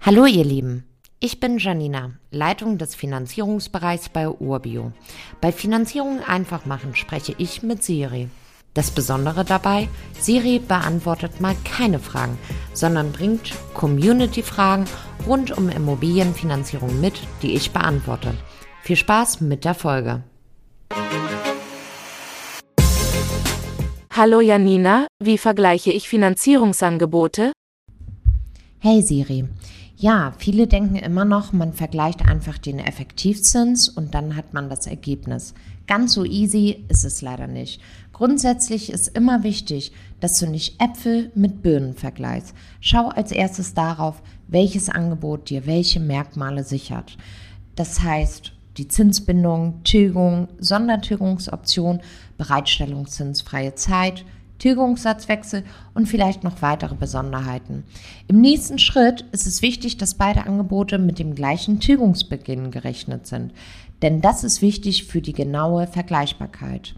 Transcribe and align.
Hallo 0.00 0.26
ihr 0.26 0.44
Lieben, 0.44 0.84
ich 1.18 1.40
bin 1.40 1.58
Janina, 1.58 2.12
Leitung 2.30 2.78
des 2.78 2.94
Finanzierungsbereichs 2.94 4.08
bei 4.10 4.28
Urbio. 4.28 4.92
Bei 5.40 5.50
Finanzierung 5.50 6.20
einfach 6.22 6.64
machen 6.66 6.94
spreche 6.94 7.34
ich 7.36 7.64
mit 7.64 7.82
Siri. 7.82 8.28
Das 8.74 8.92
Besondere 8.92 9.44
dabei, 9.44 9.88
Siri 10.18 10.60
beantwortet 10.60 11.40
mal 11.40 11.56
keine 11.64 11.98
Fragen, 11.98 12.38
sondern 12.72 13.10
bringt 13.10 13.52
Community-Fragen 13.74 14.84
rund 15.26 15.58
um 15.58 15.68
Immobilienfinanzierung 15.68 17.00
mit, 17.00 17.14
die 17.42 17.54
ich 17.54 17.72
beantworte. 17.72 18.32
Viel 18.82 18.96
Spaß 18.96 19.40
mit 19.40 19.64
der 19.64 19.74
Folge. 19.74 20.22
Hallo 24.12 24.40
Janina, 24.40 25.08
wie 25.18 25.38
vergleiche 25.38 25.90
ich 25.90 26.08
Finanzierungsangebote? 26.08 27.52
Hey 28.78 29.02
Siri. 29.02 29.48
Ja, 30.00 30.32
viele 30.38 30.68
denken 30.68 30.94
immer 30.94 31.24
noch, 31.24 31.52
man 31.52 31.72
vergleicht 31.72 32.24
einfach 32.24 32.56
den 32.56 32.78
Effektivzins 32.78 33.88
und 33.88 34.14
dann 34.14 34.36
hat 34.36 34.54
man 34.54 34.70
das 34.70 34.86
Ergebnis. 34.86 35.54
Ganz 35.88 36.12
so 36.12 36.24
easy 36.24 36.84
ist 36.88 37.04
es 37.04 37.20
leider 37.20 37.48
nicht. 37.48 37.80
Grundsätzlich 38.12 38.92
ist 38.92 39.08
immer 39.08 39.42
wichtig, 39.42 39.90
dass 40.20 40.38
du 40.38 40.46
nicht 40.46 40.80
Äpfel 40.80 41.32
mit 41.34 41.64
Birnen 41.64 41.94
vergleichst. 41.94 42.54
Schau 42.80 43.08
als 43.08 43.32
erstes 43.32 43.74
darauf, 43.74 44.22
welches 44.46 44.88
Angebot 44.88 45.50
dir 45.50 45.66
welche 45.66 45.98
Merkmale 45.98 46.62
sichert. 46.62 47.16
Das 47.74 48.00
heißt, 48.00 48.52
die 48.76 48.86
Zinsbindung, 48.86 49.82
Tilgung, 49.82 50.46
Sondertilgungsoption, 50.60 52.02
Bereitstellungszinsfreie 52.36 53.74
Zeit, 53.74 54.24
Tilgungssatzwechsel 54.58 55.64
und 55.94 56.06
vielleicht 56.06 56.44
noch 56.44 56.62
weitere 56.62 56.94
Besonderheiten. 56.94 57.84
Im 58.26 58.40
nächsten 58.40 58.78
Schritt 58.78 59.24
ist 59.32 59.46
es 59.46 59.62
wichtig, 59.62 59.96
dass 59.96 60.14
beide 60.14 60.46
Angebote 60.46 60.98
mit 60.98 61.18
dem 61.18 61.34
gleichen 61.34 61.80
Tilgungsbeginn 61.80 62.70
gerechnet 62.70 63.26
sind, 63.26 63.52
denn 64.02 64.20
das 64.20 64.44
ist 64.44 64.62
wichtig 64.62 65.04
für 65.04 65.20
die 65.20 65.32
genaue 65.32 65.86
Vergleichbarkeit. 65.86 66.94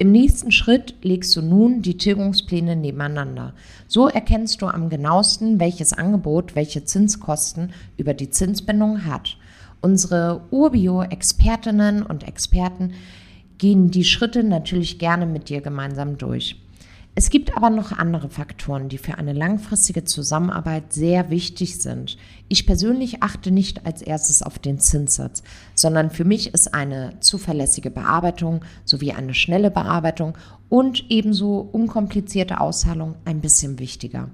Im 0.00 0.12
nächsten 0.12 0.52
Schritt 0.52 0.94
legst 1.02 1.34
du 1.34 1.42
nun 1.42 1.82
die 1.82 1.96
Tilgungspläne 1.96 2.76
nebeneinander. 2.76 3.54
So 3.88 4.06
erkennst 4.06 4.62
du 4.62 4.66
am 4.66 4.90
genauesten, 4.90 5.58
welches 5.58 5.92
Angebot 5.92 6.54
welche 6.54 6.84
Zinskosten 6.84 7.72
über 7.96 8.14
die 8.14 8.30
Zinsbindung 8.30 9.06
hat. 9.06 9.36
Unsere 9.80 10.42
Urbio-Expertinnen 10.52 12.04
und 12.04 12.28
Experten 12.28 12.92
gehen 13.58 13.90
die 13.90 14.04
Schritte 14.04 14.44
natürlich 14.44 15.00
gerne 15.00 15.26
mit 15.26 15.48
dir 15.48 15.60
gemeinsam 15.60 16.16
durch. 16.16 16.56
Es 17.18 17.30
gibt 17.30 17.56
aber 17.56 17.68
noch 17.68 17.90
andere 17.90 18.28
Faktoren, 18.28 18.88
die 18.88 18.96
für 18.96 19.18
eine 19.18 19.32
langfristige 19.32 20.04
Zusammenarbeit 20.04 20.92
sehr 20.92 21.30
wichtig 21.30 21.80
sind. 21.80 22.16
Ich 22.46 22.64
persönlich 22.64 23.24
achte 23.24 23.50
nicht 23.50 23.84
als 23.84 24.02
erstes 24.02 24.40
auf 24.40 24.60
den 24.60 24.78
Zinssatz, 24.78 25.42
sondern 25.74 26.10
für 26.10 26.24
mich 26.24 26.54
ist 26.54 26.74
eine 26.74 27.18
zuverlässige 27.18 27.90
Bearbeitung 27.90 28.64
sowie 28.84 29.14
eine 29.14 29.34
schnelle 29.34 29.72
Bearbeitung 29.72 30.38
und 30.68 31.06
ebenso 31.10 31.58
unkomplizierte 31.58 32.60
Auszahlung 32.60 33.16
ein 33.24 33.40
bisschen 33.40 33.80
wichtiger. 33.80 34.30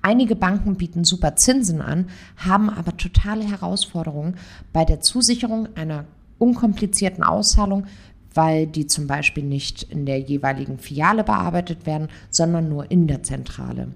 Einige 0.00 0.36
Banken 0.36 0.76
bieten 0.76 1.02
super 1.02 1.34
Zinsen 1.34 1.82
an, 1.82 2.06
haben 2.36 2.70
aber 2.70 2.96
totale 2.96 3.42
Herausforderungen 3.50 4.36
bei 4.72 4.84
der 4.84 5.00
Zusicherung 5.00 5.70
einer 5.74 6.04
unkomplizierten 6.38 7.24
Auszahlung 7.24 7.86
weil 8.38 8.68
die 8.68 8.86
zum 8.86 9.08
Beispiel 9.08 9.42
nicht 9.42 9.82
in 9.82 10.06
der 10.06 10.20
jeweiligen 10.20 10.78
Filiale 10.78 11.24
bearbeitet 11.24 11.86
werden, 11.86 12.06
sondern 12.30 12.68
nur 12.68 12.88
in 12.88 13.08
der 13.08 13.24
Zentrale. 13.24 13.88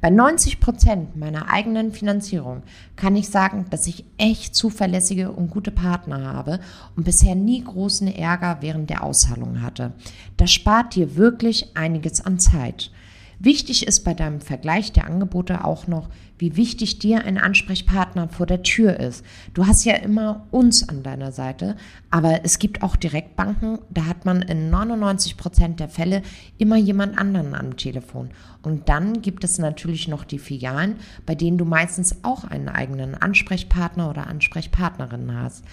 Bei 0.00 0.08
90 0.08 0.60
Prozent 0.60 1.16
meiner 1.16 1.50
eigenen 1.50 1.90
Finanzierung 1.90 2.62
kann 2.94 3.16
ich 3.16 3.28
sagen, 3.28 3.64
dass 3.70 3.88
ich 3.88 4.04
echt 4.16 4.54
zuverlässige 4.54 5.32
und 5.32 5.50
gute 5.50 5.72
Partner 5.72 6.32
habe 6.32 6.60
und 6.94 7.06
bisher 7.06 7.34
nie 7.34 7.60
großen 7.64 8.06
Ärger 8.06 8.58
während 8.60 8.88
der 8.88 9.02
Auszahlung 9.02 9.62
hatte. 9.62 9.94
Das 10.36 10.52
spart 10.52 10.94
dir 10.94 11.16
wirklich 11.16 11.76
einiges 11.76 12.24
an 12.24 12.38
Zeit. 12.38 12.92
Wichtig 13.40 13.86
ist 13.86 14.00
bei 14.00 14.14
deinem 14.14 14.40
Vergleich 14.40 14.90
der 14.90 15.06
Angebote 15.06 15.64
auch 15.64 15.86
noch, 15.86 16.08
wie 16.38 16.56
wichtig 16.56 16.98
dir 16.98 17.24
ein 17.24 17.38
Ansprechpartner 17.38 18.28
vor 18.28 18.46
der 18.46 18.64
Tür 18.64 18.98
ist. 18.98 19.24
Du 19.54 19.66
hast 19.66 19.84
ja 19.84 19.94
immer 19.94 20.46
uns 20.50 20.88
an 20.88 21.04
deiner 21.04 21.30
Seite, 21.30 21.76
aber 22.10 22.44
es 22.44 22.58
gibt 22.58 22.82
auch 22.82 22.96
Direktbanken, 22.96 23.78
da 23.90 24.06
hat 24.06 24.24
man 24.24 24.42
in 24.42 24.70
99 24.70 25.36
Prozent 25.36 25.78
der 25.78 25.88
Fälle 25.88 26.22
immer 26.58 26.76
jemand 26.76 27.16
anderen 27.16 27.54
am 27.54 27.76
Telefon. 27.76 28.30
Und 28.62 28.88
dann 28.88 29.22
gibt 29.22 29.44
es 29.44 29.58
natürlich 29.58 30.08
noch 30.08 30.24
die 30.24 30.40
Filialen, 30.40 30.96
bei 31.24 31.36
denen 31.36 31.58
du 31.58 31.64
meistens 31.64 32.24
auch 32.24 32.42
einen 32.42 32.68
eigenen 32.68 33.14
Ansprechpartner 33.14 34.10
oder 34.10 34.26
Ansprechpartnerin 34.26 35.32
hast. 35.32 35.64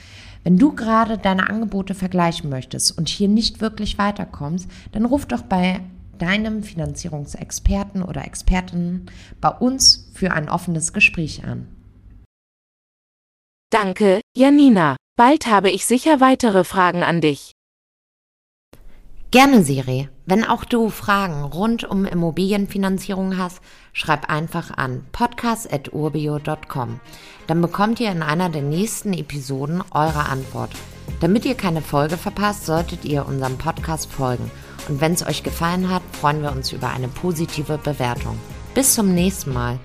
Wenn 0.44 0.60
du 0.60 0.76
gerade 0.76 1.18
deine 1.18 1.50
Angebote 1.50 1.96
vergleichen 1.96 2.52
möchtest 2.52 2.96
und 2.96 3.10
hier 3.10 3.28
nicht 3.28 3.60
wirklich 3.62 3.98
weiterkommst, 3.98 4.70
dann 4.92 5.06
ruf 5.06 5.26
doch 5.26 5.42
bei 5.42 5.82
deinem 6.18 6.64
Finanzierungsexperten 6.64 8.04
oder 8.04 8.26
Expertin 8.26 9.06
bei 9.42 9.50
uns 9.50 10.10
für 10.14 10.32
ein 10.32 10.50
offenes 10.50 10.94
Gespräch 10.94 11.44
an. 11.44 11.68
Danke, 13.70 14.22
Janina. 14.36 14.96
Bald 15.18 15.48
habe 15.48 15.70
ich 15.70 15.86
sicher 15.86 16.20
weitere 16.20 16.64
Fragen 16.64 17.04
an 17.04 17.22
dich. 17.22 17.52
Gerne, 19.32 19.64
Siri. 19.64 20.08
Wenn 20.26 20.46
auch 20.46 20.64
du 20.66 20.90
Fragen 20.90 21.44
rund 21.44 21.84
um 21.84 22.06
Immobilienfinanzierung 22.06 23.38
hast, 23.38 23.60
schreib 23.92 24.30
einfach 24.30 24.72
an 24.78 25.06
podcast.urbio.com. 25.12 27.00
Dann 27.48 27.62
bekommt 27.62 28.00
ihr 28.00 28.12
in 28.12 28.24
einer 28.24 28.50
der 28.50 28.62
nächsten 28.62 29.14
Episoden 29.14 29.84
eure 29.92 30.30
Antwort. 30.30 30.72
Damit 31.20 31.46
ihr 31.46 31.56
keine 31.56 31.82
Folge 31.82 32.18
verpasst, 32.18 32.66
solltet 32.66 33.04
ihr 33.04 33.26
unserem 33.28 33.58
Podcast 33.58 34.12
folgen– 34.12 34.50
und 34.90 35.02
wenn 35.02 35.14
es 35.14 35.26
euch 35.26 35.44
gefallen 35.44 35.90
hat, 35.90 36.04
freuen 36.14 36.42
wir 36.42 36.52
uns 36.52 36.72
über 36.72 36.90
eine 36.90 37.08
positive 37.08 37.78
Bewertung. 37.78 38.38
Bis 38.74 38.94
zum 38.94 39.14
nächsten 39.14 39.54
Mal. 39.54 39.80